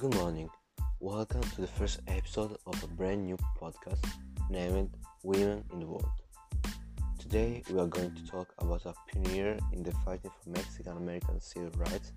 [0.00, 0.48] Good morning.
[0.98, 4.02] Welcome to the first episode of a brand new podcast
[4.48, 6.08] named Women in the World.
[7.18, 11.38] Today we are going to talk about a pioneer in the fighting for Mexican American
[11.38, 12.12] civil rights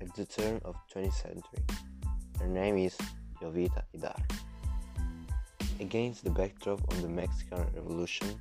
[0.00, 1.62] at the turn of 20th century.
[2.40, 2.98] Her name is
[3.40, 4.20] Jovita Idár.
[5.78, 8.34] Against the backdrop of the Mexican Revolution,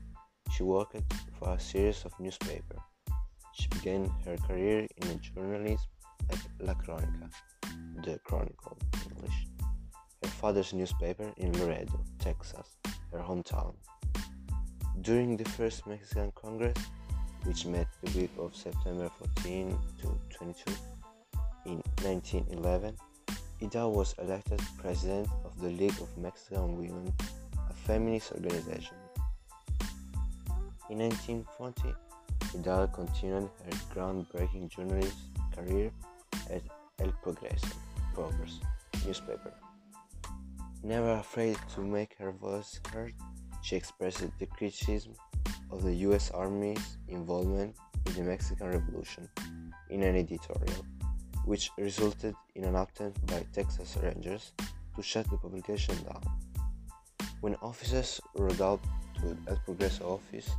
[0.50, 0.98] she worked
[1.38, 2.80] for a series of newspapers.
[3.54, 5.86] She began her career in journalism
[6.32, 7.30] at La Crónica,
[8.04, 8.78] the Chronicle
[9.10, 9.48] English,
[10.24, 12.78] her father's newspaper in Laredo, Texas,
[13.12, 13.74] her hometown.
[15.02, 16.78] During the first Mexican Congress,
[17.44, 20.74] which met the week of September 14 to 22
[21.66, 22.96] in 1911,
[23.62, 27.14] Idár was elected president of the League of Mexican Women,
[27.70, 28.98] a feminist organization.
[30.90, 31.94] In 1940,
[32.58, 35.18] Idár continued her groundbreaking journalist
[35.56, 35.92] career
[36.50, 36.62] at
[37.00, 37.76] El Progreso
[38.14, 38.60] Progress
[39.06, 39.54] newspaper.
[40.84, 43.14] Never afraid to make her voice heard,
[43.62, 45.14] she expressed the criticism
[45.72, 47.76] of the US Army's involvement
[48.06, 49.30] in the Mexican Revolution
[49.90, 50.86] in an editorial,
[51.46, 54.54] which resulted in an attempt by Texas Rangers
[54.96, 56.22] to shut the publication down.
[57.42, 58.82] When officers rode out
[59.20, 60.50] to El Progreso office,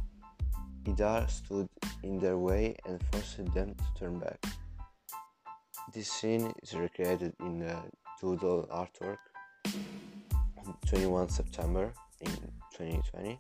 [0.84, 1.69] Idár stood
[2.02, 4.39] in their way and forced them to turn back.
[5.92, 7.82] This scene is recreated in uh,
[8.18, 9.18] the doodle artwork
[10.66, 12.30] on 21 September in
[12.72, 13.38] 2020.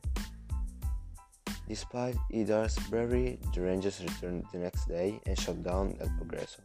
[1.66, 6.60] Despite Idár's bravery, the Rangers returned the next day and shut down El Progreso.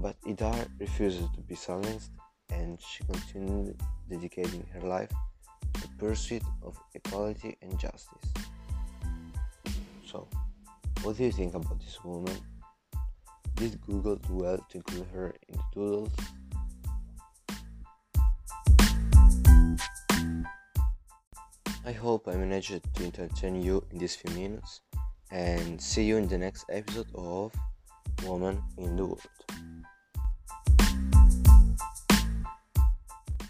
[0.00, 2.10] But Idár refused to be silenced
[2.50, 5.12] and she continued dedicating her life
[5.74, 8.26] to the pursuit of equality and justice.
[10.04, 10.26] So,
[11.04, 12.36] what do you think about this woman?
[13.56, 16.12] Did Google do well to include her in the doodles?
[21.86, 24.82] I hope I managed to entertain you in these few minutes
[25.30, 27.52] and see you in the next episode of
[28.24, 29.20] Woman in the World.